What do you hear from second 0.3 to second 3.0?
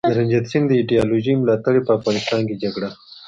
سینګ د ایډیالوژۍ ملاتړي په افغانستان کي جګړه